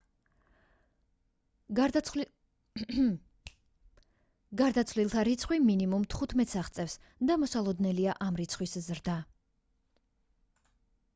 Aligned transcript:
გარდაცვლილთა 4.61 5.25
რიცხვი 5.29 5.59
მინიმუმ 5.67 6.07
15-ს 6.15 6.59
აღწევს 6.63 6.95
და 7.31 7.35
მოსალოდნელია 7.43 8.15
ამ 8.29 8.39
რიცხვის 8.41 8.75
ზრდა 8.87 9.19